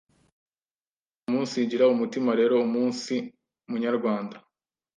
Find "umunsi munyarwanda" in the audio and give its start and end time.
2.67-4.37